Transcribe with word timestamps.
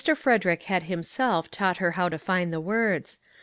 Frederick 0.15 0.63
had 0.63 0.81
himself 0.81 1.51
taught 1.51 1.77
her 1.77 1.91
how 1.91 2.09
to 2.09 2.17
find 2.17 2.51
the 2.51 2.59
words. 2.59 3.19